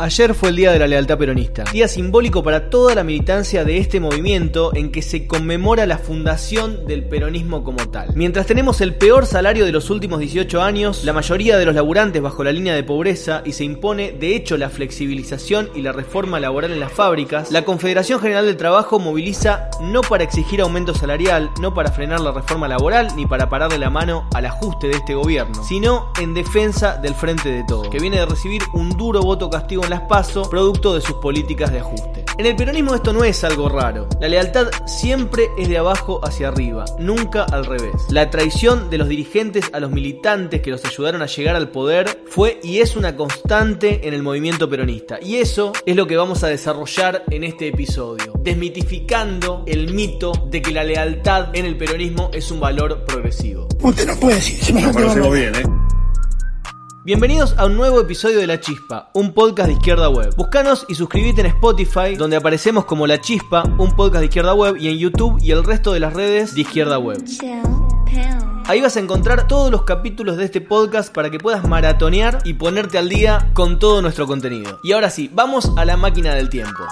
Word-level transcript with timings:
Ayer 0.00 0.32
fue 0.32 0.50
el 0.50 0.56
Día 0.56 0.70
de 0.70 0.78
la 0.78 0.86
Lealtad 0.86 1.18
Peronista, 1.18 1.64
día 1.72 1.88
simbólico 1.88 2.44
para 2.44 2.70
toda 2.70 2.94
la 2.94 3.02
militancia 3.02 3.64
de 3.64 3.78
este 3.78 3.98
movimiento 3.98 4.70
en 4.76 4.92
que 4.92 5.02
se 5.02 5.26
conmemora 5.26 5.86
la 5.86 5.98
fundación 5.98 6.86
del 6.86 7.02
peronismo 7.02 7.64
como 7.64 7.88
tal. 7.88 8.14
Mientras 8.14 8.46
tenemos 8.46 8.80
el 8.80 8.94
peor 8.94 9.26
salario 9.26 9.64
de 9.64 9.72
los 9.72 9.90
últimos 9.90 10.20
18 10.20 10.62
años, 10.62 11.02
la 11.02 11.12
mayoría 11.12 11.58
de 11.58 11.64
los 11.64 11.74
laburantes 11.74 12.22
bajo 12.22 12.44
la 12.44 12.52
línea 12.52 12.76
de 12.76 12.84
pobreza 12.84 13.42
y 13.44 13.54
se 13.54 13.64
impone 13.64 14.12
de 14.12 14.36
hecho 14.36 14.56
la 14.56 14.70
flexibilización 14.70 15.68
y 15.74 15.82
la 15.82 15.90
reforma 15.90 16.38
laboral 16.38 16.70
en 16.70 16.78
las 16.78 16.92
fábricas, 16.92 17.50
la 17.50 17.64
Confederación 17.64 18.20
General 18.20 18.46
del 18.46 18.56
Trabajo 18.56 19.00
moviliza 19.00 19.68
no 19.80 20.02
para 20.02 20.22
exigir 20.22 20.60
aumento 20.60 20.94
salarial, 20.94 21.50
no 21.60 21.74
para 21.74 21.90
frenar 21.90 22.20
la 22.20 22.30
reforma 22.30 22.68
laboral 22.68 23.08
ni 23.16 23.26
para 23.26 23.48
pararle 23.48 23.78
la 23.78 23.90
mano 23.90 24.28
al 24.32 24.46
ajuste 24.46 24.86
de 24.86 24.94
este 24.94 25.16
gobierno, 25.16 25.60
sino 25.64 26.12
en 26.20 26.34
defensa 26.34 26.98
del 26.98 27.16
Frente 27.16 27.50
de 27.50 27.64
Todos, 27.66 27.88
que 27.88 27.98
viene 27.98 28.18
de 28.18 28.26
recibir 28.26 28.62
un 28.74 28.90
duro 28.90 29.22
voto 29.22 29.50
castigo 29.50 29.87
las 29.88 30.02
PASO 30.02 30.48
producto 30.50 30.94
de 30.94 31.00
sus 31.00 31.16
políticas 31.16 31.72
de 31.72 31.80
ajuste. 31.80 32.24
En 32.38 32.46
el 32.46 32.54
peronismo 32.54 32.94
esto 32.94 33.12
no 33.12 33.24
es 33.24 33.42
algo 33.42 33.68
raro. 33.68 34.08
La 34.20 34.28
lealtad 34.28 34.68
siempre 34.86 35.48
es 35.58 35.68
de 35.68 35.78
abajo 35.78 36.20
hacia 36.22 36.48
arriba, 36.48 36.84
nunca 36.98 37.42
al 37.42 37.64
revés. 37.64 37.94
La 38.10 38.30
traición 38.30 38.90
de 38.90 38.98
los 38.98 39.08
dirigentes 39.08 39.70
a 39.72 39.80
los 39.80 39.90
militantes 39.90 40.62
que 40.62 40.70
los 40.70 40.84
ayudaron 40.84 41.20
a 41.22 41.26
llegar 41.26 41.56
al 41.56 41.70
poder 41.70 42.22
fue 42.28 42.60
y 42.62 42.78
es 42.78 42.94
una 42.94 43.16
constante 43.16 44.06
en 44.06 44.14
el 44.14 44.22
movimiento 44.22 44.68
peronista. 44.68 45.18
Y 45.20 45.36
eso 45.36 45.72
es 45.84 45.96
lo 45.96 46.06
que 46.06 46.16
vamos 46.16 46.44
a 46.44 46.48
desarrollar 46.48 47.24
en 47.30 47.42
este 47.42 47.66
episodio, 47.66 48.34
desmitificando 48.38 49.64
el 49.66 49.92
mito 49.92 50.30
de 50.46 50.62
que 50.62 50.70
la 50.70 50.84
lealtad 50.84 51.48
en 51.54 51.66
el 51.66 51.76
peronismo 51.76 52.30
es 52.32 52.52
un 52.52 52.60
valor 52.60 53.04
progresivo. 53.04 53.66
Usted 53.82 54.06
no 54.06 54.16
puede 54.20 54.36
decir, 54.36 54.74
me 54.74 55.30
bien, 55.30 55.54
¿eh? 55.56 55.87
Bienvenidos 57.04 57.54
a 57.56 57.66
un 57.66 57.76
nuevo 57.76 58.00
episodio 58.00 58.38
de 58.38 58.46
La 58.46 58.60
Chispa, 58.60 59.10
un 59.14 59.32
podcast 59.32 59.68
de 59.68 59.74
Izquierda 59.74 60.08
Web. 60.08 60.34
Búscanos 60.36 60.84
y 60.88 60.96
suscríbete 60.96 61.40
en 61.40 61.46
Spotify, 61.46 62.16
donde 62.16 62.36
aparecemos 62.36 62.84
como 62.86 63.06
La 63.06 63.20
Chispa, 63.20 63.62
un 63.78 63.94
podcast 63.94 64.20
de 64.20 64.26
Izquierda 64.26 64.52
Web, 64.52 64.76
y 64.78 64.88
en 64.88 64.98
YouTube 64.98 65.38
y 65.40 65.52
el 65.52 65.62
resto 65.62 65.92
de 65.92 66.00
las 66.00 66.12
redes 66.12 66.54
de 66.54 66.62
Izquierda 66.62 66.98
Web. 66.98 67.24
Ahí 68.66 68.80
vas 68.80 68.96
a 68.96 69.00
encontrar 69.00 69.46
todos 69.46 69.70
los 69.70 69.84
capítulos 69.84 70.36
de 70.36 70.44
este 70.44 70.60
podcast 70.60 71.14
para 71.14 71.30
que 71.30 71.38
puedas 71.38 71.66
maratonear 71.66 72.40
y 72.44 72.54
ponerte 72.54 72.98
al 72.98 73.08
día 73.08 73.50
con 73.54 73.78
todo 73.78 74.02
nuestro 74.02 74.26
contenido. 74.26 74.80
Y 74.82 74.92
ahora 74.92 75.08
sí, 75.08 75.30
vamos 75.32 75.72
a 75.76 75.84
la 75.84 75.96
máquina 75.96 76.34
del 76.34 76.50
tiempo. 76.50 76.84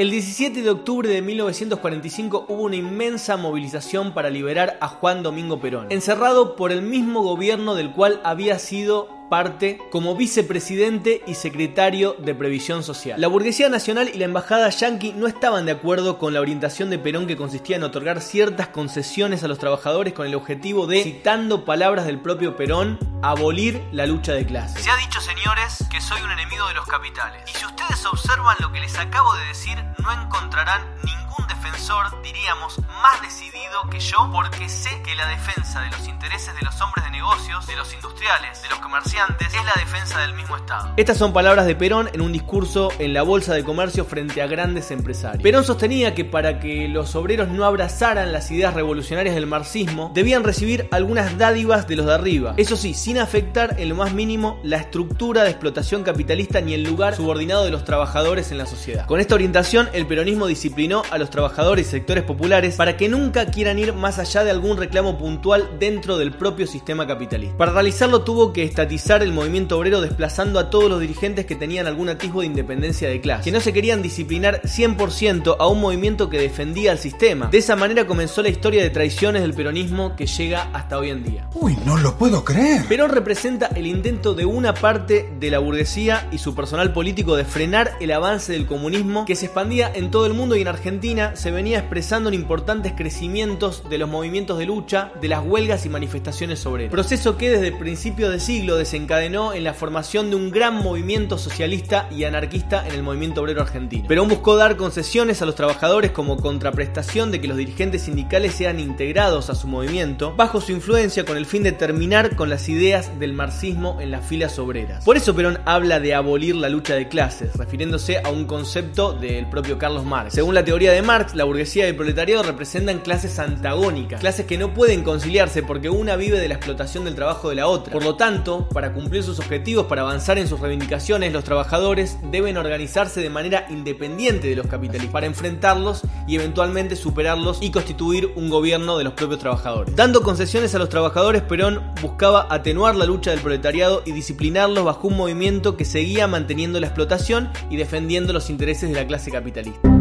El 0.00 0.10
17 0.10 0.62
de 0.62 0.70
octubre 0.70 1.10
de 1.10 1.20
1945 1.20 2.46
hubo 2.48 2.62
una 2.62 2.76
inmensa 2.76 3.36
movilización 3.36 4.14
para 4.14 4.30
liberar 4.30 4.78
a 4.80 4.88
Juan 4.88 5.22
Domingo 5.22 5.60
Perón, 5.60 5.88
encerrado 5.90 6.56
por 6.56 6.72
el 6.72 6.80
mismo 6.80 7.20
gobierno 7.22 7.74
del 7.74 7.92
cual 7.92 8.18
había 8.24 8.58
sido 8.58 9.10
parte 9.28 9.78
como 9.90 10.16
vicepresidente 10.16 11.20
y 11.26 11.34
secretario 11.34 12.16
de 12.18 12.34
Previsión 12.34 12.82
Social. 12.82 13.20
La 13.20 13.28
burguesía 13.28 13.68
nacional 13.68 14.10
y 14.12 14.16
la 14.16 14.24
embajada 14.24 14.70
yanqui 14.70 15.12
no 15.12 15.26
estaban 15.26 15.66
de 15.66 15.72
acuerdo 15.72 16.16
con 16.18 16.32
la 16.32 16.40
orientación 16.40 16.88
de 16.88 16.98
Perón 16.98 17.26
que 17.26 17.36
consistía 17.36 17.76
en 17.76 17.82
otorgar 17.82 18.22
ciertas 18.22 18.68
concesiones 18.68 19.44
a 19.44 19.48
los 19.48 19.58
trabajadores 19.58 20.14
con 20.14 20.26
el 20.26 20.34
objetivo 20.34 20.86
de, 20.86 21.02
citando 21.02 21.66
palabras 21.66 22.06
del 22.06 22.20
propio 22.20 22.56
Perón, 22.56 22.98
abolir 23.22 23.86
la 23.92 24.06
lucha 24.06 24.32
de 24.32 24.46
clases. 24.46 24.82
Se 24.82 24.90
ha 24.90 24.96
dicho, 24.96 25.20
señores, 25.20 25.84
que 25.90 26.00
soy 26.00 26.20
un 26.22 26.30
enemigo 26.30 26.66
de 26.68 26.74
los 26.74 26.86
capitales. 26.86 27.42
Y 27.48 27.58
si 27.58 27.64
ustedes 27.66 28.04
observan 28.06 28.56
lo 28.60 28.72
que 28.72 28.80
les 28.80 28.96
acabo 28.98 29.34
de 29.34 29.46
decir, 29.46 29.76
no 29.98 30.12
encontrarán 30.12 30.82
ningún 31.02 31.19
defensor, 31.48 32.22
diríamos, 32.22 32.78
más 33.02 33.20
decidido 33.22 33.88
que 33.90 34.00
yo, 34.00 34.30
porque 34.32 34.68
sé 34.68 34.90
que 35.02 35.14
la 35.14 35.26
defensa 35.28 35.80
de 35.80 35.90
los 35.90 36.06
intereses 36.08 36.54
de 36.54 36.62
los 36.62 36.80
hombres 36.80 37.04
de 37.04 37.10
negocios, 37.10 37.66
de 37.66 37.76
los 37.76 37.92
industriales, 37.92 38.62
de 38.62 38.68
los 38.68 38.78
comerciantes, 38.78 39.48
es 39.48 39.64
la 39.64 39.74
defensa 39.76 40.20
del 40.20 40.34
mismo 40.34 40.56
Estado. 40.56 40.92
Estas 40.96 41.16
son 41.16 41.32
palabras 41.32 41.66
de 41.66 41.74
Perón 41.74 42.10
en 42.12 42.20
un 42.20 42.32
discurso 42.32 42.90
en 42.98 43.14
la 43.14 43.22
Bolsa 43.22 43.54
de 43.54 43.64
Comercio 43.64 44.04
frente 44.04 44.42
a 44.42 44.46
grandes 44.46 44.90
empresarios. 44.90 45.42
Perón 45.42 45.64
sostenía 45.64 46.14
que 46.14 46.24
para 46.24 46.60
que 46.60 46.88
los 46.88 47.14
obreros 47.16 47.48
no 47.48 47.64
abrazaran 47.64 48.32
las 48.32 48.50
ideas 48.50 48.74
revolucionarias 48.74 49.34
del 49.34 49.46
marxismo, 49.46 50.10
debían 50.14 50.44
recibir 50.44 50.88
algunas 50.90 51.38
dádivas 51.38 51.86
de 51.86 51.96
los 51.96 52.06
de 52.06 52.14
arriba. 52.14 52.54
Eso 52.56 52.76
sí, 52.76 52.94
sin 52.94 53.18
afectar 53.18 53.76
en 53.78 53.88
lo 53.88 53.94
más 53.94 54.12
mínimo 54.12 54.60
la 54.62 54.76
estructura 54.76 55.44
de 55.44 55.50
explotación 55.50 56.02
capitalista 56.02 56.60
ni 56.60 56.74
el 56.74 56.82
lugar 56.82 57.14
subordinado 57.14 57.64
de 57.64 57.70
los 57.70 57.84
trabajadores 57.84 58.50
en 58.52 58.58
la 58.58 58.66
sociedad. 58.66 59.06
Con 59.06 59.20
esta 59.20 59.34
orientación, 59.34 59.88
el 59.92 60.06
peronismo 60.06 60.46
disciplinó 60.46 61.02
a 61.10 61.18
los 61.18 61.29
trabajadores 61.30 61.86
y 61.86 61.90
sectores 61.90 62.24
populares 62.24 62.76
para 62.76 62.96
que 62.96 63.08
nunca 63.08 63.46
quieran 63.46 63.78
ir 63.78 63.92
más 63.92 64.18
allá 64.18 64.44
de 64.44 64.50
algún 64.50 64.76
reclamo 64.76 65.18
puntual 65.18 65.70
dentro 65.78 66.18
del 66.18 66.32
propio 66.32 66.66
sistema 66.66 67.06
capitalista. 67.06 67.56
Para 67.56 67.72
realizarlo 67.72 68.22
tuvo 68.22 68.52
que 68.52 68.64
estatizar 68.64 69.22
el 69.22 69.32
movimiento 69.32 69.78
obrero 69.78 70.00
desplazando 70.00 70.58
a 70.58 70.70
todos 70.70 70.90
los 70.90 71.00
dirigentes 71.00 71.46
que 71.46 71.56
tenían 71.56 71.86
algún 71.86 72.08
atisbo 72.08 72.40
de 72.40 72.46
independencia 72.46 73.08
de 73.08 73.20
clase, 73.20 73.44
que 73.44 73.52
no 73.52 73.60
se 73.60 73.72
querían 73.72 74.02
disciplinar 74.02 74.62
100% 74.62 75.56
a 75.58 75.66
un 75.66 75.80
movimiento 75.80 76.28
que 76.28 76.38
defendía 76.38 76.92
al 76.92 76.98
sistema. 76.98 77.48
De 77.48 77.58
esa 77.58 77.76
manera 77.76 78.06
comenzó 78.06 78.42
la 78.42 78.48
historia 78.48 78.82
de 78.82 78.90
traiciones 78.90 79.42
del 79.42 79.54
peronismo 79.54 80.16
que 80.16 80.26
llega 80.26 80.68
hasta 80.72 80.98
hoy 80.98 81.10
en 81.10 81.24
día. 81.24 81.48
Uy, 81.54 81.76
no 81.84 81.96
lo 81.96 82.16
puedo 82.16 82.44
creer. 82.44 82.84
Perón 82.86 83.10
representa 83.10 83.66
el 83.74 83.86
intento 83.86 84.34
de 84.34 84.44
una 84.44 84.74
parte 84.74 85.32
de 85.38 85.50
la 85.50 85.58
burguesía 85.58 86.28
y 86.32 86.38
su 86.38 86.54
personal 86.54 86.92
político 86.92 87.36
de 87.36 87.44
frenar 87.44 87.92
el 88.00 88.12
avance 88.12 88.52
del 88.52 88.66
comunismo 88.66 89.24
que 89.24 89.36
se 89.36 89.46
expandía 89.46 89.90
en 89.94 90.10
todo 90.10 90.26
el 90.26 90.34
mundo 90.34 90.56
y 90.56 90.62
en 90.62 90.68
Argentina 90.68 91.19
se 91.34 91.50
venía 91.50 91.78
expresando 91.78 92.28
en 92.28 92.34
importantes 92.34 92.92
crecimientos 92.96 93.88
de 93.88 93.98
los 93.98 94.08
movimientos 94.08 94.58
de 94.58 94.66
lucha, 94.66 95.12
de 95.20 95.28
las 95.28 95.44
huelgas 95.44 95.86
y 95.86 95.88
manifestaciones 95.88 96.66
obreras. 96.66 96.90
Proceso 96.90 97.36
que 97.36 97.50
desde 97.50 97.72
principios 97.72 98.30
de 98.30 98.40
siglo 98.40 98.76
encadenó 98.96 99.52
en 99.52 99.64
la 99.64 99.74
formación 99.74 100.30
de 100.30 100.36
un 100.36 100.50
gran 100.50 100.74
movimiento 100.74 101.38
socialista 101.38 102.08
y 102.10 102.24
anarquista 102.24 102.86
en 102.86 102.94
el 102.94 103.02
movimiento 103.02 103.42
obrero 103.42 103.62
argentino. 103.62 104.08
Perón 104.08 104.28
buscó 104.28 104.56
dar 104.56 104.76
concesiones 104.76 105.42
a 105.42 105.46
los 105.46 105.54
trabajadores 105.54 106.10
como 106.10 106.36
contraprestación 106.38 107.30
de 107.30 107.40
que 107.40 107.48
los 107.48 107.56
dirigentes 107.56 108.02
sindicales 108.02 108.54
sean 108.54 108.80
integrados 108.80 109.50
a 109.50 109.54
su 109.54 109.68
movimiento, 109.68 110.34
bajo 110.34 110.60
su 110.60 110.72
influencia 110.72 111.24
con 111.24 111.36
el 111.36 111.46
fin 111.46 111.62
de 111.62 111.72
terminar 111.72 112.36
con 112.36 112.48
las 112.48 112.68
ideas 112.68 113.18
del 113.18 113.32
marxismo 113.32 113.98
en 114.00 114.10
las 114.10 114.26
filas 114.26 114.58
obreras. 114.58 115.04
Por 115.04 115.16
eso 115.16 115.34
Perón 115.34 115.58
habla 115.64 116.00
de 116.00 116.14
abolir 116.14 116.56
la 116.56 116.68
lucha 116.68 116.94
de 116.94 117.08
clases, 117.08 117.54
refiriéndose 117.56 118.18
a 118.18 118.30
un 118.30 118.44
concepto 118.44 119.12
del 119.12 119.48
propio 119.48 119.78
Carlos 119.78 120.04
Marx. 120.04 120.34
Según 120.34 120.54
la 120.54 120.64
teoría 120.64 120.92
de 120.92 120.99
Marx, 121.02 121.34
la 121.34 121.44
burguesía 121.44 121.86
y 121.86 121.90
el 121.90 121.96
proletariado 121.96 122.42
representan 122.42 122.98
clases 123.00 123.38
antagónicas, 123.38 124.20
clases 124.20 124.46
que 124.46 124.58
no 124.58 124.74
pueden 124.74 125.02
conciliarse 125.02 125.62
porque 125.62 125.90
una 125.90 126.16
vive 126.16 126.38
de 126.38 126.48
la 126.48 126.54
explotación 126.54 127.04
del 127.04 127.14
trabajo 127.14 127.48
de 127.48 127.56
la 127.56 127.66
otra. 127.66 127.92
Por 127.92 128.04
lo 128.04 128.16
tanto, 128.16 128.68
para 128.68 128.92
cumplir 128.92 129.22
sus 129.22 129.38
objetivos, 129.38 129.86
para 129.86 130.02
avanzar 130.02 130.38
en 130.38 130.48
sus 130.48 130.60
reivindicaciones, 130.60 131.32
los 131.32 131.44
trabajadores 131.44 132.18
deben 132.30 132.56
organizarse 132.56 133.20
de 133.20 133.30
manera 133.30 133.66
independiente 133.70 134.48
de 134.48 134.56
los 134.56 134.66
capitalistas 134.66 135.12
para 135.12 135.26
enfrentarlos 135.26 136.02
y 136.26 136.36
eventualmente 136.36 136.96
superarlos 136.96 137.58
y 137.60 137.70
constituir 137.70 138.32
un 138.36 138.50
gobierno 138.50 138.98
de 138.98 139.04
los 139.04 139.14
propios 139.14 139.40
trabajadores. 139.40 139.94
Dando 139.96 140.22
concesiones 140.22 140.74
a 140.74 140.78
los 140.78 140.88
trabajadores, 140.88 141.42
Perón 141.42 141.82
buscaba 142.00 142.46
atenuar 142.50 142.96
la 142.96 143.06
lucha 143.06 143.30
del 143.30 143.40
proletariado 143.40 144.02
y 144.04 144.12
disciplinarlos 144.12 144.84
bajo 144.84 145.08
un 145.08 145.16
movimiento 145.16 145.76
que 145.76 145.84
seguía 145.84 146.26
manteniendo 146.26 146.80
la 146.80 146.86
explotación 146.86 147.50
y 147.70 147.76
defendiendo 147.76 148.32
los 148.32 148.50
intereses 148.50 148.88
de 148.88 148.96
la 148.96 149.06
clase 149.06 149.30
capitalista. 149.30 149.99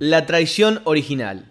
La 0.00 0.26
traición 0.26 0.80
original. 0.84 1.44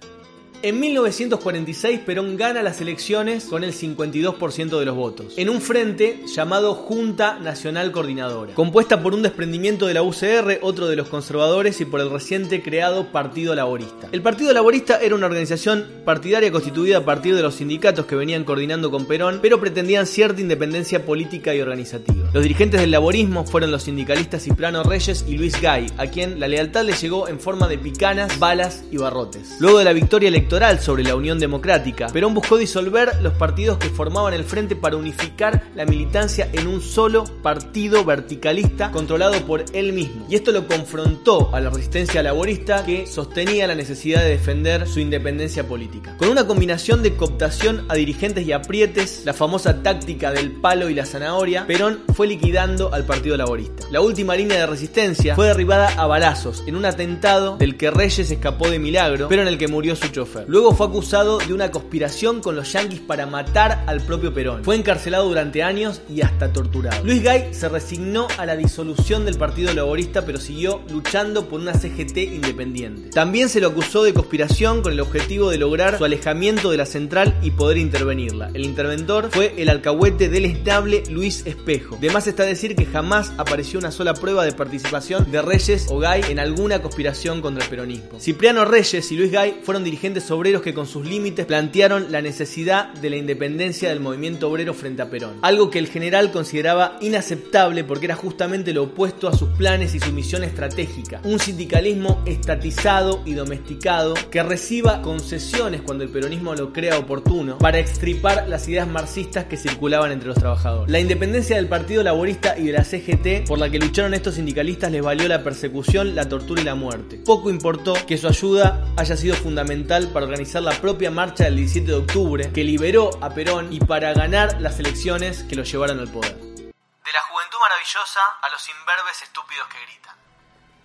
En 0.63 0.79
1946 0.79 1.99
Perón 1.99 2.35
gana 2.35 2.63
las 2.63 2.81
elecciones 2.81 3.45
con 3.45 3.63
el 3.63 3.73
52% 3.73 4.79
de 4.79 4.85
los 4.85 4.95
votos, 4.95 5.35
en 5.37 5.49
un 5.49 5.61
frente 5.61 6.21
llamado 6.25 6.73
Junta 6.73 7.37
Nacional 7.37 7.91
Coordinadora, 7.91 8.55
compuesta 8.55 9.03
por 9.03 9.13
un 9.13 9.21
desprendimiento 9.21 9.85
de 9.85 9.93
la 9.93 10.01
UCR, 10.01 10.57
otro 10.61 10.87
de 10.87 10.95
los 10.95 11.09
conservadores 11.09 11.79
y 11.79 11.85
por 11.85 12.01
el 12.01 12.09
reciente 12.09 12.63
creado 12.63 13.11
Partido 13.11 13.53
Laborista. 13.53 14.09
El 14.11 14.23
Partido 14.23 14.51
Laborista 14.51 14.99
era 14.99 15.13
una 15.13 15.27
organización 15.27 15.85
partidaria 16.03 16.51
constituida 16.51 16.97
a 16.97 17.05
partir 17.05 17.35
de 17.35 17.43
los 17.43 17.53
sindicatos 17.53 18.07
que 18.07 18.15
venían 18.15 18.43
coordinando 18.43 18.89
con 18.89 19.05
Perón, 19.05 19.37
pero 19.43 19.59
pretendían 19.59 20.07
cierta 20.07 20.41
independencia 20.41 21.05
política 21.05 21.53
y 21.53 21.61
organizativa. 21.61 22.31
Los 22.33 22.41
dirigentes 22.41 22.81
del 22.81 22.89
laborismo 22.89 23.45
fueron 23.45 23.69
los 23.69 23.83
sindicalistas 23.83 24.41
Ciprano 24.41 24.81
Reyes 24.81 25.23
y 25.27 25.37
Luis 25.37 25.61
Gay, 25.61 25.85
a 25.97 26.07
quien 26.07 26.39
la 26.39 26.47
lealtad 26.47 26.83
le 26.83 26.93
llegó 26.93 27.27
en 27.27 27.39
forma 27.39 27.67
de 27.67 27.77
picanas, 27.77 28.39
balas 28.39 28.83
y 28.91 28.97
barrotes. 28.97 29.57
Luego 29.59 29.77
de 29.77 29.85
la 29.85 29.93
victoria 29.93 30.29
electoral 30.29 30.47
sobre 30.57 31.03
la 31.03 31.15
Unión 31.15 31.37
Democrática. 31.37 32.07
Perón 32.07 32.33
buscó 32.33 32.57
disolver 32.57 33.21
los 33.21 33.33
partidos 33.33 33.77
que 33.77 33.89
formaban 33.89 34.33
el 34.33 34.43
frente 34.43 34.75
para 34.75 34.95
unificar 34.95 35.69
la 35.75 35.85
militancia 35.85 36.49
en 36.51 36.65
un 36.65 36.81
solo 36.81 37.25
partido 37.43 38.03
verticalista 38.03 38.89
controlado 38.91 39.39
por 39.45 39.63
él 39.73 39.93
mismo. 39.93 40.25
Y 40.27 40.33
esto 40.33 40.51
lo 40.51 40.65
confrontó 40.65 41.53
a 41.53 41.59
la 41.59 41.69
resistencia 41.69 42.23
laborista 42.23 42.83
que 42.83 43.05
sostenía 43.05 43.67
la 43.67 43.75
necesidad 43.75 44.21
de 44.21 44.29
defender 44.29 44.87
su 44.87 44.99
independencia 44.99 45.67
política. 45.67 46.17
Con 46.17 46.29
una 46.29 46.47
combinación 46.47 47.03
de 47.03 47.15
cooptación 47.15 47.85
a 47.87 47.93
dirigentes 47.93 48.47
y 48.47 48.51
aprietes, 48.51 49.21
la 49.25 49.35
famosa 49.35 49.83
táctica 49.83 50.31
del 50.31 50.53
palo 50.53 50.89
y 50.89 50.95
la 50.95 51.05
zanahoria, 51.05 51.67
Perón 51.67 51.99
fue 52.15 52.25
liquidando 52.25 52.91
al 52.91 53.05
Partido 53.05 53.37
Laborista. 53.37 53.85
La 53.91 54.01
última 54.01 54.35
línea 54.35 54.57
de 54.57 54.65
resistencia 54.65 55.35
fue 55.35 55.45
derribada 55.45 55.89
a 55.89 56.07
balazos 56.07 56.63
en 56.65 56.75
un 56.75 56.85
atentado 56.85 57.57
del 57.57 57.77
que 57.77 57.91
Reyes 57.91 58.31
escapó 58.31 58.71
de 58.71 58.79
milagro, 58.79 59.27
pero 59.27 59.43
en 59.43 59.47
el 59.47 59.59
que 59.59 59.67
murió 59.67 59.95
su 59.95 60.07
chofer. 60.07 60.36
Luego 60.47 60.73
fue 60.73 60.87
acusado 60.87 61.39
de 61.39 61.53
una 61.53 61.71
conspiración 61.71 62.41
con 62.41 62.55
los 62.55 62.71
yanquis 62.71 62.99
para 62.99 63.25
matar 63.25 63.83
al 63.87 64.01
propio 64.01 64.33
Perón. 64.33 64.63
Fue 64.63 64.75
encarcelado 64.75 65.27
durante 65.27 65.63
años 65.63 66.01
y 66.09 66.21
hasta 66.21 66.53
torturado. 66.53 67.03
Luis 67.03 67.23
Gay 67.23 67.53
se 67.53 67.69
resignó 67.69 68.27
a 68.37 68.45
la 68.45 68.55
disolución 68.55 69.25
del 69.25 69.37
Partido 69.37 69.73
Laborista, 69.73 70.25
pero 70.25 70.39
siguió 70.39 70.81
luchando 70.91 71.47
por 71.47 71.59
una 71.59 71.73
CGT 71.73 72.17
independiente. 72.17 73.09
También 73.09 73.49
se 73.49 73.61
lo 73.61 73.69
acusó 73.69 74.03
de 74.03 74.13
conspiración 74.13 74.81
con 74.81 74.93
el 74.93 74.99
objetivo 74.99 75.49
de 75.49 75.57
lograr 75.57 75.97
su 75.97 76.05
alejamiento 76.05 76.71
de 76.71 76.77
la 76.77 76.85
central 76.85 77.37
y 77.41 77.51
poder 77.51 77.77
intervenirla. 77.77 78.49
El 78.53 78.65
interventor 78.65 79.29
fue 79.31 79.53
el 79.57 79.69
alcahuete 79.69 80.29
del 80.29 80.45
estable 80.45 81.03
Luis 81.09 81.45
Espejo. 81.45 81.97
De 81.99 82.09
más 82.09 82.27
está 82.27 82.43
decir 82.43 82.75
que 82.75 82.85
jamás 82.85 83.33
apareció 83.37 83.79
una 83.79 83.91
sola 83.91 84.13
prueba 84.13 84.45
de 84.45 84.51
participación 84.51 85.31
de 85.31 85.41
Reyes 85.41 85.87
o 85.89 85.99
Gay 85.99 86.21
en 86.29 86.39
alguna 86.39 86.81
conspiración 86.81 87.41
contra 87.41 87.63
el 87.63 87.69
peronismo. 87.69 88.19
Cipriano 88.19 88.65
Reyes 88.65 89.11
y 89.11 89.17
Luis 89.17 89.31
Gay 89.31 89.61
fueron 89.63 89.83
dirigentes 89.83 90.26
obreros 90.31 90.61
que 90.61 90.73
con 90.73 90.87
sus 90.87 91.05
límites 91.05 91.45
plantearon 91.45 92.11
la 92.11 92.21
necesidad 92.21 92.93
de 92.93 93.09
la 93.09 93.15
independencia 93.17 93.89
del 93.89 93.99
movimiento 93.99 94.49
obrero 94.49 94.73
frente 94.73 95.01
a 95.01 95.09
Perón. 95.09 95.39
Algo 95.41 95.69
que 95.69 95.79
el 95.79 95.87
general 95.87 96.31
consideraba 96.31 96.97
inaceptable 97.01 97.83
porque 97.83 98.05
era 98.05 98.15
justamente 98.15 98.73
lo 98.73 98.83
opuesto 98.83 99.27
a 99.27 99.33
sus 99.33 99.49
planes 99.49 99.95
y 99.95 99.99
su 99.99 100.11
misión 100.11 100.43
estratégica. 100.43 101.21
Un 101.23 101.39
sindicalismo 101.39 102.21
estatizado 102.25 103.21
y 103.25 103.33
domesticado 103.33 104.13
que 104.31 104.43
reciba 104.43 105.01
concesiones 105.01 105.81
cuando 105.81 106.03
el 106.03 106.09
peronismo 106.09 106.55
lo 106.55 106.73
crea 106.73 106.97
oportuno 106.97 107.57
para 107.57 107.79
extripar 107.79 108.47
las 108.47 108.67
ideas 108.67 108.87
marxistas 108.87 109.45
que 109.45 109.57
circulaban 109.57 110.11
entre 110.11 110.29
los 110.29 110.37
trabajadores. 110.37 110.91
La 110.91 110.99
independencia 110.99 111.55
del 111.55 111.67
Partido 111.67 112.03
Laborista 112.03 112.57
y 112.57 112.67
de 112.67 112.73
la 112.73 112.83
CGT 112.83 113.47
por 113.47 113.59
la 113.59 113.69
que 113.69 113.79
lucharon 113.79 114.13
estos 114.13 114.35
sindicalistas 114.35 114.91
les 114.91 115.01
valió 115.01 115.27
la 115.27 115.43
persecución, 115.43 116.15
la 116.15 116.27
tortura 116.27 116.61
y 116.61 116.65
la 116.65 116.75
muerte. 116.75 117.21
Poco 117.23 117.49
importó 117.49 117.93
que 118.05 118.17
su 118.17 118.27
ayuda 118.27 118.85
haya 118.95 119.15
sido 119.15 119.35
fundamental 119.35 120.09
para 120.09 120.16
organizar 120.23 120.61
la 120.61 120.71
propia 120.79 121.11
marcha 121.11 121.45
del 121.45 121.57
17 121.57 121.87
de 121.87 121.97
octubre 121.97 122.51
que 122.51 122.63
liberó 122.63 123.11
a 123.21 123.29
Perón 123.29 123.71
y 123.71 123.79
para 123.79 124.13
ganar 124.13 124.59
las 124.61 124.79
elecciones 124.79 125.43
que 125.43 125.55
lo 125.55 125.63
llevaron 125.63 125.99
al 125.99 126.09
poder. 126.09 126.35
De 126.35 127.13
la 127.13 127.21
juventud 127.29 127.57
maravillosa 127.61 128.19
a 128.41 128.49
los 128.49 128.67
imberbes 128.69 129.21
estúpidos 129.21 129.67
que 129.67 129.77
gritan. 129.85 130.15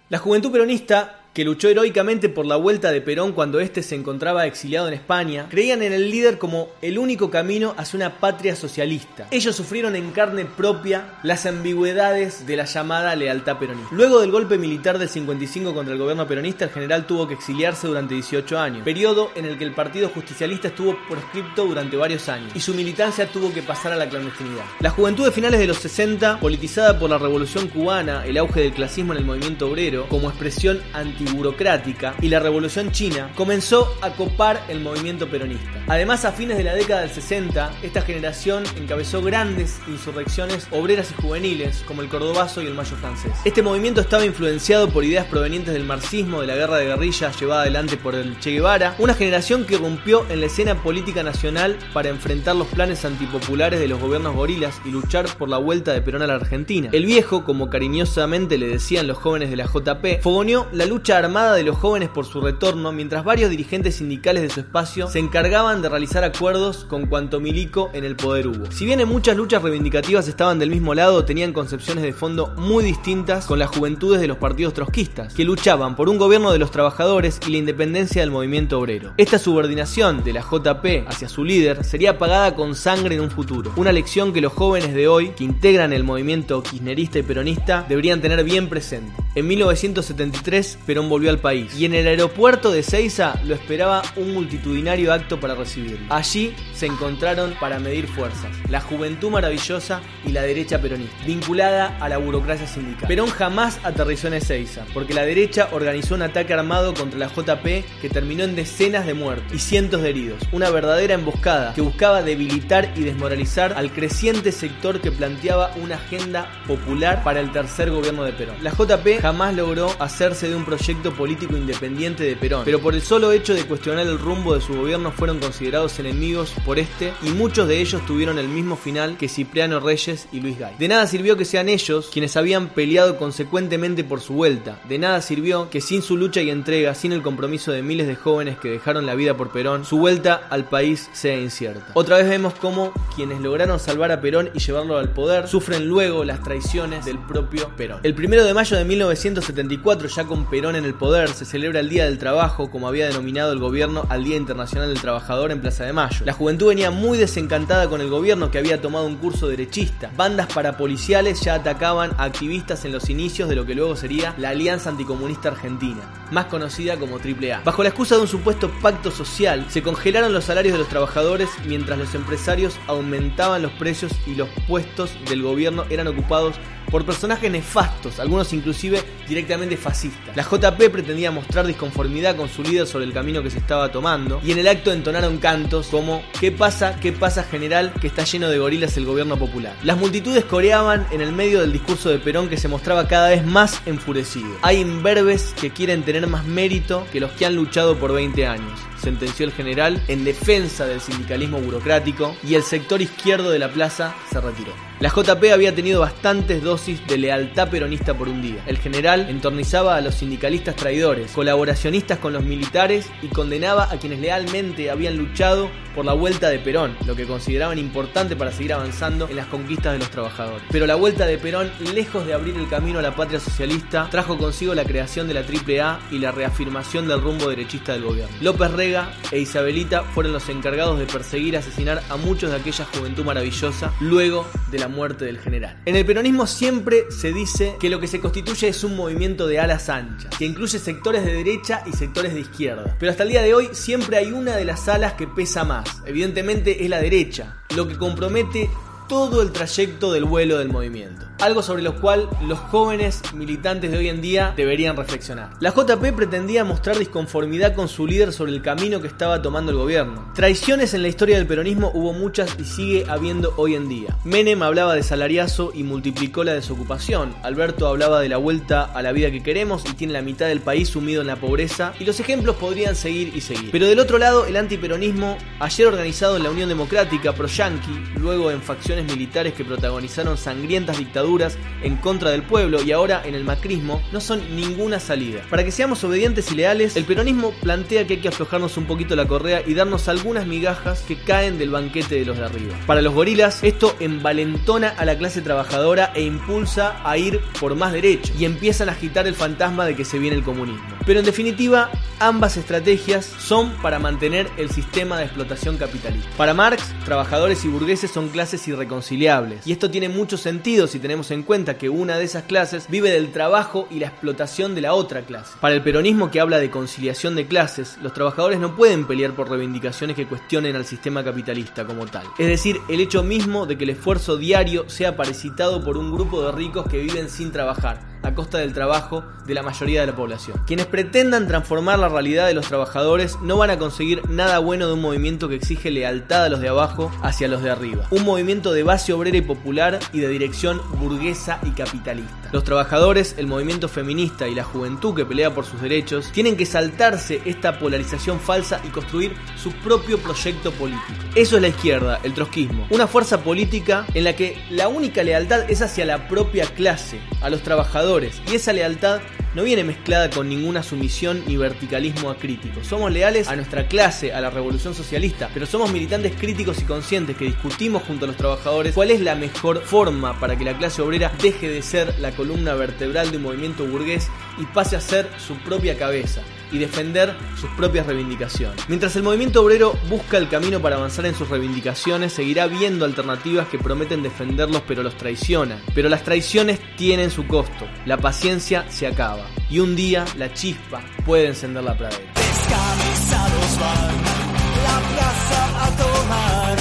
La 0.08 0.19
juventud 0.19 0.52
peronista 0.52 1.21
que 1.32 1.44
luchó 1.44 1.69
heroicamente 1.69 2.29
por 2.29 2.44
la 2.44 2.56
vuelta 2.56 2.93
de 2.93 3.00
Perón 3.00 3.32
cuando 3.32 3.58
éste 3.58 3.82
se 3.82 3.94
encontraba 3.94 4.46
exiliado 4.46 4.88
en 4.88 4.94
España, 4.94 5.46
creían 5.49 5.82
en 5.82 5.94
el 5.94 6.11
líder 6.11 6.37
como 6.38 6.69
el 6.82 6.99
único 6.99 7.31
camino 7.31 7.75
hacia 7.79 7.96
una 7.96 8.19
patria 8.19 8.55
socialista. 8.55 9.29
Ellos 9.31 9.56
sufrieron 9.56 9.96
en 9.96 10.11
carne 10.11 10.44
propia 10.44 11.14
las 11.23 11.46
ambigüedades 11.46 12.46
de 12.46 12.56
la 12.56 12.64
llamada 12.67 13.17
lealtad 13.17 13.58
peronista. 13.58 13.88
Luego 13.93 14.20
del 14.20 14.31
golpe 14.31 14.58
militar 14.58 14.99
del 14.99 15.08
55 15.08 15.75
contra 15.75 15.94
el 15.94 16.00
gobierno 16.00 16.26
peronista, 16.26 16.67
el 16.67 16.70
general 16.70 17.06
tuvo 17.06 17.26
que 17.26 17.35
exiliarse 17.35 17.87
durante 17.87 18.12
18 18.14 18.58
años, 18.58 18.85
periodo 18.85 19.31
en 19.35 19.46
el 19.46 19.56
que 19.56 19.64
el 19.64 19.73
Partido 19.73 20.11
Justicialista 20.11 20.69
estuvo 20.69 20.99
proscripto 21.08 21.67
durante 21.67 21.96
varios 21.96 22.28
años 22.28 22.52
y 22.55 22.61
su 22.61 22.75
militancia 22.75 23.26
tuvo 23.26 23.52
que 23.52 23.62
pasar 23.62 23.93
a 23.93 23.96
la 23.96 24.08
clandestinidad. 24.08 24.64
La 24.81 24.90
juventud 24.90 25.25
de 25.25 25.32
finales 25.32 25.61
de 25.61 25.67
los 25.67 25.78
60, 25.78 26.40
politizada 26.40 26.99
por 26.99 27.08
la 27.08 27.17
Revolución 27.17 27.69
cubana, 27.69 28.26
el 28.26 28.37
auge 28.37 28.61
del 28.61 28.73
clasismo 28.73 29.14
en 29.14 29.20
el 29.20 29.25
movimiento 29.25 29.69
obrero, 29.69 30.06
como 30.08 30.28
expresión 30.28 30.82
anti 30.93 31.21
burocrática 31.24 32.14
y 32.20 32.28
la 32.28 32.40
Revolución 32.40 32.92
China 32.92 33.30
comenzó 33.34 33.94
a 34.02 34.10
copar 34.10 34.62
el 34.69 34.80
movimiento 34.80 35.28
peronista. 35.28 35.84
Además, 35.88 36.24
a 36.24 36.32
fines 36.32 36.56
de 36.56 36.64
la 36.64 36.74
década 36.74 37.02
del 37.02 37.10
60, 37.10 37.72
esta 37.82 38.02
generación 38.02 38.64
encabezó 38.76 39.22
grandes 39.22 39.80
insurrecciones 39.88 40.66
obreras 40.70 41.10
y 41.10 41.20
juveniles, 41.20 41.84
como 41.86 42.02
el 42.02 42.08
Cordobazo 42.08 42.62
y 42.62 42.66
el 42.66 42.74
Mayo 42.74 42.96
francés. 42.96 43.32
Este 43.44 43.62
movimiento 43.62 44.00
estaba 44.00 44.24
influenciado 44.24 44.88
por 44.90 45.04
ideas 45.04 45.26
provenientes 45.26 45.74
del 45.74 45.84
marxismo, 45.84 46.40
de 46.40 46.46
la 46.46 46.56
guerra 46.56 46.78
de 46.78 46.86
guerrillas 46.86 47.38
llevada 47.38 47.62
adelante 47.62 47.96
por 47.96 48.14
el 48.14 48.38
Che 48.38 48.50
Guevara, 48.50 48.94
una 48.98 49.14
generación 49.14 49.64
que 49.64 49.78
rompió 49.78 50.25
en 50.28 50.40
la 50.40 50.46
escena 50.46 50.82
política 50.82 51.22
nacional 51.22 51.76
para 51.92 52.08
enfrentar 52.08 52.56
los 52.56 52.68
planes 52.68 53.04
antipopulares 53.04 53.80
de 53.80 53.88
los 53.88 54.00
gobiernos 54.00 54.34
gorilas 54.34 54.80
y 54.84 54.90
luchar 54.90 55.26
por 55.36 55.48
la 55.48 55.58
vuelta 55.58 55.92
de 55.92 56.02
Perón 56.02 56.22
a 56.22 56.26
la 56.26 56.34
Argentina. 56.34 56.88
El 56.92 57.06
viejo, 57.06 57.44
como 57.44 57.70
cariñosamente 57.70 58.58
le 58.58 58.68
decían 58.68 59.06
los 59.06 59.18
jóvenes 59.18 59.50
de 59.50 59.56
la 59.56 59.66
JP, 59.66 60.22
fogoneó 60.22 60.68
la 60.72 60.86
lucha 60.86 61.12
armada 61.19 61.55
de 61.55 61.62
los 61.62 61.76
jóvenes 61.76 62.09
por 62.09 62.26
su 62.26 62.41
retorno, 62.41 62.93
mientras 62.93 63.25
varios 63.25 63.50
dirigentes 63.50 63.97
sindicales 63.97 64.43
de 64.43 64.50
su 64.50 64.61
espacio 64.61 65.09
se 65.09 65.19
encargaban 65.19 65.82
de 65.82 65.88
realizar 65.88 66.25
acuerdos 66.25 66.85
con 66.85 67.06
cuanto 67.06 67.41
milico 67.41 67.91
en 67.93 68.05
el 68.05 68.17
poder 68.17 68.49
hubo. 68.49 68.70
Si 68.70 68.85
bien 68.85 69.00
en 69.00 69.09
muchas 69.09 69.37
luchas 69.37 69.62
reivindicativas 69.62 70.29
estaban 70.29 70.59
del 70.59 70.70
mismo 70.70 70.94
lado, 70.94 71.25
tenían 71.25 71.53
concepciones 71.53 72.05
de 72.05 72.12
fondo 72.12 72.55
muy 72.56 72.85
distintas 72.85 73.47
con 73.47 73.59
las 73.59 73.70
juventudes 73.70 74.20
de 74.20 74.29
los 74.29 74.38
partidos 74.38 74.75
trotskistas, 74.75 75.35
que 75.35 75.44
luchaban 75.44 75.97
por 75.97 76.09
un 76.09 76.19
gobierno 76.19 76.53
de 76.53 76.59
los 76.59 76.70
trabajadores 76.70 77.41
y 77.47 77.50
la 77.50 77.59
independencia 77.59 78.23
del 78.23 78.31
movimiento 78.31 78.79
obrero. 78.79 79.12
Esta 79.17 79.38
subordinación 79.38 80.25
de 80.25 80.32
la 80.32 80.43
JP 80.43 81.09
hacia 81.09 81.29
su 81.29 81.44
líder 81.44 81.85
sería 81.85 82.19
pagada 82.19 82.55
con 82.55 82.75
sangre 82.75 83.14
en 83.14 83.20
un 83.20 83.31
futuro, 83.31 83.73
una 83.76 83.93
lección 83.93 84.32
que 84.32 84.41
los 84.41 84.53
jóvenes 84.53 84.94
de 84.94 85.09
hoy, 85.09 85.31
que 85.31 85.44
integran 85.44 85.93
el 85.93 86.05
movimiento 86.05 86.62
kirchnerista 86.62 87.19
y 87.19 87.23
peronista, 87.23 87.87
deberían 87.88 88.20
tener 88.20 88.43
bien 88.44 88.69
presente. 88.69 89.21
En 89.34 89.46
1973, 89.46 90.81
Perón 90.84 91.08
volvió 91.08 91.31
al 91.31 91.38
país 91.38 91.75
y 91.79 91.87
en 91.87 91.94
el 91.94 92.06
aeropuerto 92.06 92.70
de 92.70 92.82
Ceiza 92.82 93.40
lo 93.46 93.55
esperaba 93.55 94.02
un 94.17 94.34
multitudinario 94.34 95.11
acto 95.11 95.40
para 95.40 95.55
recibirlo. 95.55 96.06
Allí 96.11 96.55
se 96.75 96.84
encontraron 96.84 97.55
para 97.58 97.79
medir 97.79 98.08
fuerzas, 98.08 98.50
la 98.69 98.82
juventud 98.82 99.31
maravillosa 99.31 100.02
y 100.26 100.32
la 100.32 100.43
derecha 100.43 100.82
peronista, 100.82 101.17
vinculada 101.25 101.96
a 101.99 102.11
la 102.11 102.19
burocracia 102.19 102.67
sindical. 102.67 103.08
Perón 103.08 103.31
jamás 103.31 103.81
aterrizó 103.84 104.26
en 104.29 104.34
Ezeiza, 104.34 104.84
porque 104.93 105.14
la 105.14 105.25
derecha 105.25 105.70
organizó 105.73 106.14
un 106.14 106.23
ataque 106.23 106.52
armado 106.52 106.93
contra 106.93 107.19
la 107.19 107.28
JP 107.28 107.64
que 108.02 108.11
terminó 108.11 108.44
en 108.44 108.55
decenas 108.55 109.06
de 109.06 109.14
muertos 109.14 109.50
y 109.55 109.58
cientos 109.58 110.02
de 110.02 110.11
heridos, 110.11 110.43
una 110.52 110.69
verdadera 110.69 111.14
emboscada 111.14 111.73
que 111.73 111.81
buscaba 111.81 112.23
debilitar 112.23 112.93
y 112.96 113.00
desmoralizar 113.00 113.73
al 113.78 113.93
creciente 113.93 114.52
sector 114.52 115.00
que 115.00 115.11
planteaba 115.11 115.73
una 115.82 115.94
agenda 115.94 116.50
popular 116.67 117.25
para 117.25 117.40
el 117.40 117.50
tercer 117.50 117.90
gobierno 117.90 118.25
de 118.25 118.35
Perón. 118.35 118.56
La 118.61 118.73
JP 118.73 119.21
jamás 119.22 119.54
logró 119.54 119.88
hacerse 120.00 120.48
de 120.48 120.56
un 120.56 120.64
proyecto 120.64 121.12
político 121.12 121.56
independiente 121.56 122.24
de 122.24 122.34
Perón, 122.34 122.62
pero 122.64 122.80
por 122.80 122.92
el 122.92 123.02
solo 123.02 123.30
hecho 123.30 123.54
de 123.54 123.64
cuestionar 123.64 124.04
el 124.04 124.19
rumbo 124.19 124.52
de 124.52 124.60
su 124.60 124.74
gobierno 124.74 125.12
fueron 125.12 125.38
considerados 125.38 126.00
enemigos 126.00 126.52
por 126.66 126.80
este 126.80 127.12
y 127.22 127.30
muchos 127.30 127.69
de 127.69 127.80
ellos 127.80 128.04
tuvieron 128.04 128.40
el 128.40 128.48
mismo 128.48 128.74
final 128.74 129.16
que 129.16 129.28
Cipriano 129.28 129.78
Reyes 129.78 130.26
y 130.32 130.40
Luis 130.40 130.58
Gay. 130.58 130.74
De 130.76 130.88
nada 130.88 131.06
sirvió 131.06 131.36
que 131.36 131.44
sean 131.44 131.69
ellos 131.69 132.10
quienes 132.12 132.36
habían 132.36 132.70
peleado 132.70 133.16
consecuentemente 133.16 134.02
por 134.02 134.20
su 134.20 134.34
vuelta, 134.34 134.80
de 134.88 134.98
nada 134.98 135.20
sirvió 135.20 135.70
que 135.70 135.80
sin 135.80 136.02
su 136.02 136.16
lucha 136.16 136.42
y 136.42 136.50
entrega, 136.50 136.96
sin 136.96 137.12
el 137.12 137.22
compromiso 137.22 137.70
de 137.70 137.82
miles 137.82 138.08
de 138.08 138.16
jóvenes 138.16 138.58
que 138.58 138.70
dejaron 138.70 139.06
la 139.06 139.14
vida 139.14 139.36
por 139.36 139.52
Perón, 139.52 139.84
su 139.84 139.98
vuelta 139.98 140.48
al 140.50 140.64
país 140.64 141.08
sea 141.12 141.38
incierta. 141.38 141.92
Otra 141.94 142.16
vez 142.16 142.28
vemos 142.28 142.54
cómo 142.54 142.92
quienes 143.14 143.40
lograron 143.40 143.78
salvar 143.78 144.10
a 144.10 144.20
Perón 144.20 144.50
y 144.52 144.58
llevarlo 144.58 144.98
al 144.98 145.10
poder 145.10 145.46
sufren 145.46 145.86
luego 145.86 146.25
las 146.25 146.42
traiciones 146.42 147.04
del 147.04 147.20
propio 147.20 147.68
Perón. 147.76 148.00
El 148.02 148.16
primero 148.16 148.42
de 148.42 148.52
mayo 148.52 148.76
de 148.76 148.85
1974, 149.12 150.09
ya 150.09 150.25
con 150.25 150.47
Perón 150.47 150.75
en 150.75 150.85
el 150.85 150.95
poder, 150.95 151.28
se 151.28 151.45
celebra 151.45 151.81
el 151.81 151.88
Día 151.88 152.07
del 152.07 152.19
Trabajo, 152.19 152.71
como 152.71 152.88
había 152.88 153.07
denominado 153.07 153.52
el 153.52 153.59
gobierno 153.59 154.07
al 154.09 154.25
Día 154.25 154.37
Internacional 154.37 154.88
del 154.88 155.00
Trabajador 155.00 155.52
en 155.52 155.61
Plaza 155.61 155.85
de 155.85 155.92
Mayo. 155.92 156.25
La 156.25 156.33
juventud 156.33 156.69
venía 156.69 156.90
muy 156.90 157.19
desencantada 157.19 157.88
con 157.88 158.00
el 158.00 158.09
gobierno 158.09 158.50
que 158.50 158.59
había 158.59 158.81
tomado 158.81 159.07
un 159.07 159.16
curso 159.16 159.49
derechista. 159.49 160.11
Bandas 160.16 160.47
parapoliciales 160.52 161.40
ya 161.42 161.54
atacaban 161.54 162.12
a 162.16 162.25
activistas 162.25 162.85
en 162.85 162.92
los 162.92 163.11
inicios 163.11 163.49
de 163.49 163.54
lo 163.54 163.66
que 163.66 163.75
luego 163.75 163.97
sería 163.97 164.35
la 164.38 164.49
Alianza 164.49 164.88
Anticomunista 164.88 165.50
Argentina, 165.50 166.00
más 166.31 166.47
conocida 166.47 166.97
como 166.97 167.16
AAA. 167.16 167.62
Bajo 167.64 167.83
la 167.83 167.90
excusa 167.90 168.16
de 168.16 168.23
un 168.23 168.28
supuesto 168.28 168.71
pacto 168.81 169.11
social, 169.11 169.66
se 169.69 169.83
congelaron 169.83 170.33
los 170.33 170.45
salarios 170.45 170.73
de 170.73 170.78
los 170.78 170.88
trabajadores 170.88 171.50
mientras 171.66 171.99
los 171.99 172.14
empresarios 172.14 172.78
aumentaban 172.87 173.61
los 173.61 173.73
precios 173.73 174.12
y 174.26 174.35
los 174.35 174.49
puestos 174.66 175.11
del 175.28 175.42
gobierno 175.42 175.85
eran 175.90 176.09
ocupados 176.09 176.57
por 176.92 177.07
personajes 177.07 177.50
nefastos, 177.50 178.21
algunos 178.21 178.52
inclusive 178.52 179.01
directamente 179.28 179.76
fascistas. 179.76 180.37
La 180.37 180.42
JP 180.42 180.90
pretendía 180.90 181.30
mostrar 181.30 181.66
disconformidad 181.66 182.37
con 182.37 182.49
su 182.49 182.62
líder 182.62 182.87
sobre 182.87 183.04
el 183.04 183.12
camino 183.12 183.42
que 183.42 183.50
se 183.50 183.59
estaba 183.59 183.90
tomando 183.90 184.40
y 184.44 184.52
en 184.52 184.59
el 184.59 184.68
acto 184.68 184.92
entonaron 184.92 185.38
cantos 185.38 185.88
como 185.88 186.23
¿Qué 186.38 186.52
pasa? 186.52 186.99
¿Qué 187.00 187.12
pasa 187.12 187.44
general? 187.44 187.92
que 188.00 188.06
está 188.06 188.25
lleno 188.25 188.49
de 188.49 188.59
gorilas 188.59 188.97
el 188.97 189.04
gobierno 189.04 189.37
popular. 189.37 189.75
Las 189.82 189.97
multitudes 189.97 190.44
coreaban 190.44 191.06
en 191.11 191.21
el 191.21 191.32
medio 191.32 191.61
del 191.61 191.73
discurso 191.73 192.11
de 192.11 192.18
Perón 192.18 192.49
que 192.49 192.56
se 192.56 192.68
mostraba 192.68 193.09
cada 193.09 193.28
vez 193.28 193.44
más 193.44 193.80
enfurecido. 193.87 194.49
Hay 194.62 194.80
imberbes 194.80 195.54
que 195.61 195.71
quieren 195.71 196.02
tener 196.02 196.26
más 196.26 196.44
mérito 196.44 197.06
que 197.12 197.21
los 197.21 197.32
que 197.32 197.47
han 197.47 197.56
luchado 197.56 197.97
por 197.97 198.12
20 198.12 198.47
años 198.47 198.78
sentenció 199.02 199.44
el 199.44 199.52
general 199.52 200.00
en 200.09 200.25
defensa 200.25 200.87
del 200.87 201.00
sindicalismo 201.00 201.59
burocrático 201.59 202.37
y 202.42 202.54
el 202.54 202.62
sector 202.62 203.02
izquierdo 203.02 203.50
de 203.50 203.59
la 203.59 203.68
plaza 203.68 204.14
se 204.30 204.40
retiró. 204.40 204.91
La 205.02 205.09
JP 205.09 205.52
había 205.52 205.75
tenido 205.75 205.99
bastantes 205.99 206.62
dosis 206.62 207.04
de 207.09 207.18
lealtad 207.18 207.68
peronista 207.68 208.14
por 208.14 208.28
un 208.28 208.40
día. 208.40 208.62
El 208.68 208.78
general 208.78 209.28
entornizaba 209.28 209.97
a 209.97 210.00
los 210.00 210.14
sindicalistas 210.14 210.76
traidores, 210.76 211.32
colaboracionistas 211.32 212.21
con 212.21 212.32
los 212.32 212.44
militares 212.44 213.11
y 213.21 213.26
condenaba 213.26 213.88
a 213.90 213.99
quienes 213.99 214.21
lealmente 214.21 214.92
habían 214.92 215.16
luchado 215.16 215.68
por 215.97 216.04
la 216.04 216.12
vuelta 216.12 216.49
de 216.50 216.61
Perón, 216.61 216.97
lo 217.04 217.16
que 217.16 217.26
consideraban 217.26 217.78
importante 217.78 218.37
para 218.37 218.52
seguir 218.52 218.75
avanzando 218.75 219.28
en 219.28 219.37
las 219.37 219.47
conquistas 219.47 219.94
de 219.94 219.99
los 219.99 220.11
trabajadores. 220.11 220.62
Pero 220.71 220.87
la 220.87 220.94
vuelta 220.94 221.26
de 221.26 221.37
Perón, 221.37 221.71
lejos 221.94 222.25
de 222.25 222.32
abrir 222.32 222.56
el 222.56 222.68
camino 222.68 223.00
a 223.00 223.02
la 223.02 223.16
patria 223.16 223.40
socialista, 223.40 224.09
trajo 224.09 224.38
consigo 224.38 224.73
la 224.73 224.85
creación 224.85 225.26
de 225.26 225.35
la 225.35 225.40
AAA 225.40 226.00
y 226.12 226.18
la 226.21 226.30
reafirmación 226.30 227.09
del 227.09 227.21
rumbo 227.21 227.49
derechista 227.49 227.92
del 227.92 228.04
gobierno. 228.04 228.35
López 228.40 228.71
Rega 228.71 229.12
e 229.32 229.40
Isabelita 229.40 230.04
fueron 230.04 230.32
los 230.32 230.49
encargados 230.49 230.99
de 231.00 231.06
perseguir 231.06 231.54
y 231.54 231.56
asesinar 231.56 232.02
a 232.09 232.16
muchos 232.16 232.50
de 232.50 232.56
aquella 232.56 232.85
juventud 232.85 233.25
maravillosa 233.25 233.92
luego 234.00 234.47
de 234.71 234.78
la 234.78 234.88
muerte 234.92 235.25
del 235.25 235.40
general. 235.40 235.80
En 235.84 235.96
el 235.96 236.06
peronismo 236.06 236.46
siempre 236.46 237.06
se 237.11 237.32
dice 237.32 237.75
que 237.80 237.90
lo 237.90 237.99
que 237.99 238.06
se 238.06 238.20
constituye 238.20 238.68
es 238.68 238.84
un 238.84 238.96
movimiento 238.96 239.49
de 239.49 239.58
alas 239.58 239.88
anchas, 239.88 240.37
que 240.38 240.44
incluye 240.44 240.78
sectores 240.78 241.25
de 241.25 241.34
derecha 241.34 241.82
y 241.87 241.92
sectores 241.92 242.34
de 242.34 242.40
izquierda. 242.40 242.96
Pero 243.00 243.11
hasta 243.11 243.25
el 243.25 243.30
día 243.30 243.42
de 243.42 243.54
hoy 243.54 243.70
siempre 243.72 244.16
hay 244.18 244.30
una 244.30 244.56
de 244.56 244.64
las 244.64 244.88
alas 244.88 245.14
que 245.14 245.26
pesa 245.26 245.64
más. 245.64 246.02
Evidentemente 246.06 246.84
es 246.84 246.90
la 246.90 247.00
derecha, 247.00 247.56
lo 247.75 247.88
que 247.88 247.96
compromete 247.96 248.70
todo 249.09 249.42
el 249.42 249.52
trayecto 249.52 250.12
del 250.12 250.25
vuelo 250.25 250.59
del 250.59 250.68
movimiento 250.68 251.32
algo 251.42 251.62
sobre 251.62 251.82
lo 251.82 252.00
cual 252.00 252.28
los 252.47 252.59
jóvenes 252.59 253.21
militantes 253.35 253.90
de 253.90 253.99
hoy 253.99 254.09
en 254.09 254.23
día 254.23 254.54
deberían 254.56 254.97
reflexionar. 254.97 255.50
La 255.59 255.71
JP 255.71 256.14
pretendía 256.14 256.64
mostrar 256.64 256.99
disconformidad 256.99 257.75
con 257.75 257.88
su 257.88 258.06
líder 258.06 258.32
sobre 258.32 258.52
el 258.52 258.62
camino 258.62 259.00
que 259.00 259.09
estaba 259.09 259.42
tomando 259.42 259.73
el 259.73 259.78
gobierno. 259.78 260.30
Traiciones 260.35 260.94
en 260.94 261.02
la 261.02 261.09
historia 261.09 261.37
del 261.37 261.49
peronismo 261.49 261.90
hubo 261.94 262.12
muchas 262.12 262.56
y 262.61 262.64
sigue 262.64 263.06
habiendo 263.09 263.54
hoy 263.56 263.75
en 263.75 263.88
día. 263.88 264.16
Menem 264.25 264.62
hablaba 264.62 264.94
de 264.94 265.02
salariazo 265.02 265.73
y 265.75 265.82
multiplicó 265.82 266.44
la 266.44 266.54
desocupación. 266.54 267.35
Alberto 267.42 267.88
hablaba 267.88 268.21
de 268.21 268.28
la 268.28 268.37
vuelta 268.37 268.85
a 268.85 269.02
la 269.02 269.11
vida 269.11 269.32
que 269.32 269.42
queremos 269.42 269.82
y 269.90 269.94
tiene 269.94 270.12
la 270.12 270.23
mitad 270.23 270.47
del 270.47 270.61
país 270.61 270.90
sumido 270.90 271.23
en 271.23 271.26
la 271.26 271.37
pobreza. 271.37 271.92
Y 271.99 272.04
los 272.04 272.21
ejemplos 272.21 272.54
podrían 272.54 272.94
seguir 272.94 273.32
y 273.35 273.40
seguir. 273.40 273.71
Pero 273.73 273.88
del 273.88 273.99
otro 273.99 274.18
lado, 274.18 274.47
el 274.47 274.56
antiperonismo, 274.56 275.37
ayer 275.59 275.88
organizado 275.88 276.37
en 276.37 276.44
la 276.44 276.50
Unión 276.50 276.68
Democrática 276.68 277.32
pro-yanqui, 277.32 278.12
luego 278.21 278.52
en 278.52 278.62
militares 279.00 279.54
que 279.54 279.64
protagonizaron 279.64 280.37
sangrientas 280.37 280.99
dictaduras 280.99 281.56
en 281.82 281.96
contra 281.96 282.30
del 282.30 282.42
pueblo 282.42 282.82
y 282.82 282.92
ahora 282.92 283.22
en 283.25 283.34
el 283.34 283.44
macrismo 283.44 284.02
no 284.12 284.20
son 284.20 284.54
ninguna 284.54 285.00
salida. 285.00 285.42
Para 285.49 285.64
que 285.64 285.70
seamos 285.70 286.04
obedientes 286.04 286.52
y 286.52 286.56
leales, 286.56 286.96
el 286.96 287.04
peronismo 287.04 287.52
plantea 287.62 288.06
que 288.06 288.14
hay 288.14 288.20
que 288.20 288.28
aflojarnos 288.28 288.76
un 288.76 288.84
poquito 288.84 289.16
la 289.16 289.26
correa 289.26 289.62
y 289.66 289.75
darnos 289.75 290.08
algunas 290.08 290.46
migajas 290.46 291.00
que 291.02 291.16
caen 291.16 291.58
del 291.58 291.70
banquete 291.70 292.16
de 292.16 292.25
los 292.25 292.37
de 292.37 292.44
arriba. 292.44 292.75
Para 292.87 293.02
los 293.02 293.14
gorilas, 293.14 293.62
esto 293.64 293.96
envalentona 294.00 294.88
a 294.90 295.04
la 295.04 295.16
clase 295.16 295.42
trabajadora 295.42 296.12
e 296.14 296.22
impulsa 296.22 297.00
a 297.04 297.16
ir 297.16 297.40
por 297.58 297.75
más 297.75 297.92
derecho 297.92 298.32
y 298.38 298.44
empiezan 298.44 298.88
a 298.88 298.92
agitar 298.92 299.26
el 299.26 299.34
fantasma 299.34 299.87
de 299.87 299.96
que 299.96 300.04
se 300.04 300.18
viene 300.18 300.37
el 300.37 300.42
comunismo. 300.42 300.91
Pero 301.04 301.18
en 301.18 301.26
definitiva, 301.26 301.90
ambas 302.21 302.56
estrategias 302.56 303.25
son 303.25 303.73
para 303.82 303.99
mantener 303.99 304.49
el 304.56 304.71
sistema 304.71 305.18
de 305.18 305.25
explotación 305.25 305.76
capitalista. 305.76 306.30
Para 306.37 306.54
Marx, 306.54 306.85
trabajadores 307.04 307.64
y 307.64 307.68
burgueses 307.68 308.11
son 308.11 308.28
clases 308.28 308.66
irreconciliables. 308.68 309.66
Y 309.66 309.73
esto 309.73 309.90
tiene 309.90 310.09
mucho 310.09 310.37
sentido 310.37 310.87
si 310.87 311.00
tenemos 311.00 311.30
en 311.32 311.42
cuenta 311.42 311.76
que 311.76 311.88
una 311.88 312.18
de 312.18 312.25
esas 312.25 312.44
clases 312.44 312.87
vive 312.88 313.11
del 313.11 313.32
trabajo 313.32 313.88
y 313.90 313.99
la 313.99 314.09
explotación 314.09 314.75
de 314.75 314.82
la 314.82 314.94
otra 314.94 315.23
clase. 315.23 315.54
Para 315.61 315.75
el 315.75 315.82
peronismo 315.82 316.30
que 316.30 316.40
habla 316.40 316.59
de 316.59 316.71
conciliación 316.71 317.35
de 317.35 317.47
clases, 317.47 317.99
los 318.00 318.14
trabajadores 318.14 318.61
no 318.61 318.76
pueden 318.76 319.06
pelear 319.06 319.32
por 319.32 319.50
reivindicaciones 319.50 320.14
que 320.14 320.28
cuestionen 320.28 320.76
al 320.76 320.85
sistema 320.85 321.25
capitalista 321.25 321.85
como 321.85 322.06
tal. 322.06 322.26
Es 322.38 322.47
decir, 322.47 322.80
el 322.88 323.00
hecho 323.00 323.25
mismo 323.25 323.66
de 323.66 323.76
que 323.76 323.85
el 323.85 323.90
esfuerzo 323.90 324.37
diario 324.37 324.88
sea 324.88 325.16
parasitado 325.16 325.82
por 325.82 325.97
un 325.97 326.12
grupo 326.12 326.42
de 326.42 326.52
ricos 326.52 326.87
que 326.88 326.99
viven 326.99 327.28
sin 327.28 327.50
trabajar 327.50 328.12
a 328.23 328.35
costa 328.35 328.59
del 328.59 328.73
trabajo 328.73 329.25
de 329.47 329.55
la 329.55 329.62
mayoría 329.62 330.00
de 330.00 330.07
la 330.07 330.17
población. 330.17 330.61
Quienes 330.67 330.87
pretendan 330.87 331.49
transformar 331.49 331.99
la 331.99 332.09
realidad 332.09 332.47
de 332.47 332.55
los 332.55 332.69
trabajadores 332.69 333.38
no 333.43 333.57
van 333.57 333.71
a 333.71 333.79
conseguir 333.79 334.29
nada 334.29 334.59
bueno 334.59 334.87
de 334.87 334.95
un 334.95 335.00
movimiento 335.00 335.49
que 335.49 335.57
exige 335.57 335.91
lealtad 335.91 336.45
a 336.45 336.49
los 336.49 336.61
de 336.61 336.69
abajo 336.69 337.11
hacia 337.23 337.49
los 337.49 337.62
de 337.62 337.71
arriba. 337.71 338.07
Un 338.11 338.25
movimiento 338.25 338.73
de 338.73 338.83
base 338.83 339.12
obrera 339.12 339.37
y 339.37 339.43
popular 339.43 339.99
y 340.12 340.21
de 340.21 340.29
dirección 340.29 340.81
burguesa 340.99 341.59
y 341.64 341.71
capitalista. 341.71 342.50
Los 342.52 342.64
trabajadores, 342.64 343.35
el 343.38 343.47
movimiento 343.47 343.88
feminista 343.88 344.47
y 344.47 344.55
la 344.55 344.64
juventud 344.64 345.14
que 345.14 345.25
pelea 345.25 345.55
por 345.55 345.64
sus 345.64 345.81
derechos 345.81 346.31
tienen 346.33 346.57
que 346.57 346.67
saltarse 346.67 347.41
esta 347.45 347.79
polarización 347.79 348.38
falsa 348.38 348.81
y 348.85 348.88
construir 348.88 349.35
su 349.57 349.73
propio 349.73 350.19
proyecto 350.19 350.71
político. 350.73 351.02
Eso 351.35 351.57
es 351.57 351.62
la 351.62 351.69
izquierda, 351.69 352.21
el 352.23 352.35
trotskismo. 352.35 352.87
Una 352.91 353.07
fuerza 353.07 353.43
política 353.43 354.07
en 354.14 354.25
la 354.25 354.37
que 354.37 354.62
la 354.71 354.88
única 354.88 355.23
lealtad 355.23 355.71
es 355.71 355.81
hacia 355.81 356.05
la 356.05 356.29
propia 356.29 356.67
clase, 356.67 357.21
a 357.41 357.49
los 357.49 357.62
trabajadores 357.62 358.12
y 358.21 358.57
esa 358.57 358.75
lealtad 358.75 359.23
no 359.54 359.64
viene 359.64 359.85
mezclada 359.85 360.30
con 360.30 360.49
ninguna 360.49 360.82
sumisión 360.82 361.42
ni 361.47 361.56
verticalismo 361.56 362.30
acrítico. 362.30 362.82
Somos 362.85 363.12
leales 363.12 363.49
a 363.49 363.56
nuestra 363.56 363.87
clase, 363.87 364.32
a 364.32 364.40
la 364.40 364.50
revolución 364.50 364.94
socialista, 364.94 365.50
pero 365.52 365.66
somos 365.66 365.92
militantes 365.92 366.35
críticos 366.38 366.80
y 366.80 366.85
conscientes 366.85 367.37
que 367.37 367.44
discutimos 367.44 368.02
junto 368.02 368.25
a 368.25 368.28
los 368.28 368.37
trabajadores 368.37 368.94
cuál 368.94 369.11
es 369.11 369.21
la 369.21 369.35
mejor 369.35 369.82
forma 369.82 370.38
para 370.40 370.56
que 370.56 370.64
la 370.64 370.76
clase 370.76 371.02
obrera 371.02 371.32
deje 371.40 371.68
de 371.68 371.82
ser 371.82 372.18
la 372.21 372.32
columna 372.32 372.75
vertebral 372.75 373.30
de 373.30 373.37
un 373.37 373.42
movimiento 373.44 373.85
burgués 373.87 374.28
y 374.59 374.64
pase 374.66 374.97
a 374.97 375.00
ser 375.00 375.28
su 375.38 375.54
propia 375.56 375.97
cabeza 375.97 376.42
y 376.71 376.78
defender 376.78 377.35
sus 377.61 377.71
propias 377.71 378.06
reivindicaciones. 378.06 378.88
Mientras 378.88 379.14
el 379.16 379.23
movimiento 379.23 379.62
obrero 379.62 379.94
busca 380.09 380.38
el 380.38 380.49
camino 380.49 380.80
para 380.80 380.97
avanzar 380.97 381.26
en 381.26 381.35
sus 381.35 381.50
reivindicaciones, 381.50 382.32
seguirá 382.32 382.66
viendo 382.66 383.04
alternativas 383.04 383.68
que 383.68 383.78
prometen 383.78 384.23
defenderlos 384.23 384.82
pero 384.88 385.02
los 385.02 385.16
traicionan. 385.16 385.80
Pero 385.94 386.09
las 386.09 386.25
traiciones 386.25 386.80
tienen 386.97 387.30
su 387.30 387.47
costo, 387.47 387.87
la 388.06 388.16
paciencia 388.16 388.87
se 388.88 389.06
acaba 389.06 389.41
y 389.70 389.78
un 389.78 389.96
día 389.96 390.25
la 390.37 390.52
chispa 390.52 391.00
puede 391.25 391.49
encender 391.49 391.84
la 391.84 391.96
pradera. 391.96 392.22
Descamisados 392.34 393.78
van 393.80 394.42
la 394.88 394.99
plaza 395.12 395.61
a 395.84 395.88
tomar, 396.02 396.76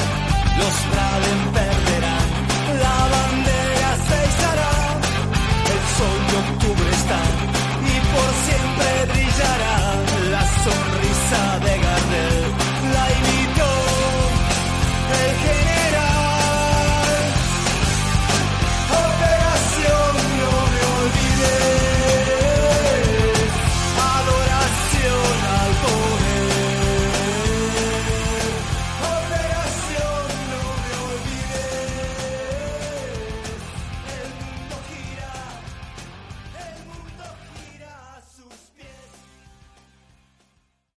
los 0.59 0.75
Braden 0.91 1.41
perderán, 1.53 2.27
la 2.85 2.97
bandera 3.15 3.89
se 4.07 4.17
izará, 4.31 4.73
el 5.73 5.81
sol 5.97 6.19
de 6.29 6.35
octubre 6.45 6.89
está 6.91 7.21
y 7.91 7.95
por 8.13 8.29
siempre 8.45 8.89
brillará 9.13 9.77
la 10.35 10.43
sonrisa 10.65 11.41
de 11.65 11.80